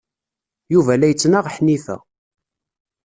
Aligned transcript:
Yuba 0.73 0.93
la 0.99 1.07
yettnaɣ 1.09 1.45
Ḥnifa. 1.55 1.97